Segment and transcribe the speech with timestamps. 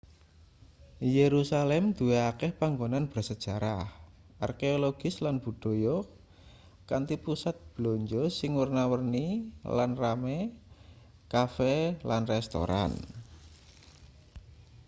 [1.15, 3.83] jerusalem duwe akeh panggonan bersejarah
[4.47, 5.95] arkeologis lan budaya
[6.89, 9.27] kanthi pusat blanja sing werna-werni
[9.77, 10.39] lan rame
[11.33, 11.75] cafe
[12.09, 12.91] lan restoran